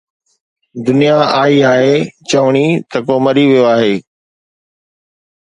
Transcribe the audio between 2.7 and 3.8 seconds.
ته ڪوئي مري ويو